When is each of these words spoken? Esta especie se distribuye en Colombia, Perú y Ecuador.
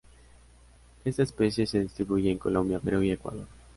Esta 1.05 1.21
especie 1.21 1.67
se 1.67 1.79
distribuye 1.81 2.31
en 2.31 2.39
Colombia, 2.39 2.79
Perú 2.79 3.03
y 3.03 3.11
Ecuador. 3.11 3.45